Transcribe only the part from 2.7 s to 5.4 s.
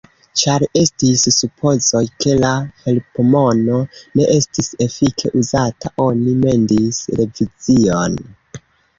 helpmono ne estis efike